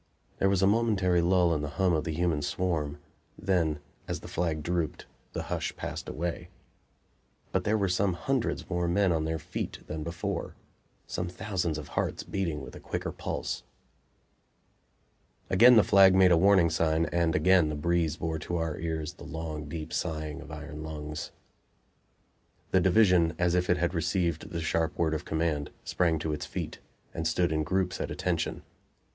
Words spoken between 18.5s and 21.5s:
our ears the long, deep sighing of iron lungs.